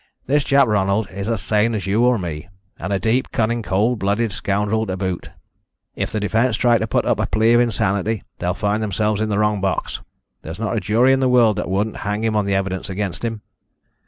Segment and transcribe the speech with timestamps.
[0.25, 2.47] This chap Ronald is as sane as you or me,
[2.79, 5.29] and a deep, cunning cold blooded scoundrel to boot.
[5.95, 9.29] If the defence try to put up a plea of insanity they'll find themselves in
[9.29, 10.01] the wrong box.
[10.41, 13.23] There's not a jury in the world that wouldn't hang him on the evidence against
[13.23, 13.43] him."